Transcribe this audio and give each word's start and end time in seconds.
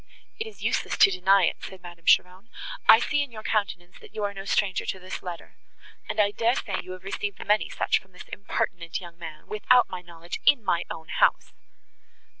"It 0.39 0.47
is 0.47 0.63
useless 0.63 0.97
to 0.97 1.11
deny 1.11 1.43
it," 1.43 1.61
said 1.61 1.83
Madame 1.83 2.05
Cheron, 2.07 2.49
"I 2.89 2.97
see 2.99 3.21
in 3.21 3.31
your 3.31 3.43
countenance, 3.43 3.99
that 3.99 4.15
you 4.15 4.23
are 4.23 4.33
no 4.33 4.45
stranger 4.45 4.83
to 4.83 4.97
this 4.99 5.21
letter; 5.21 5.57
and, 6.09 6.19
I 6.19 6.31
dare 6.31 6.55
say, 6.55 6.79
you 6.81 6.93
have 6.93 7.03
received 7.03 7.45
many 7.45 7.69
such 7.69 7.99
from 7.99 8.11
this 8.11 8.27
impertinent 8.29 8.99
young 8.99 9.19
man, 9.19 9.45
without 9.45 9.91
my 9.91 10.01
knowledge, 10.01 10.39
in 10.43 10.63
my 10.65 10.85
own 10.89 11.09
house." 11.09 11.53